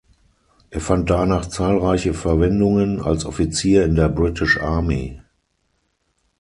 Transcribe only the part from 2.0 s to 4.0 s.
Verwendungen als Offizier in